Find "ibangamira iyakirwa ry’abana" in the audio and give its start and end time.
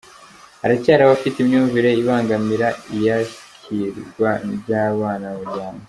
2.01-5.27